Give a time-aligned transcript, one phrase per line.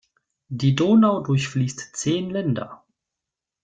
[0.47, 2.83] Die Donau durchfließt zehn Länder.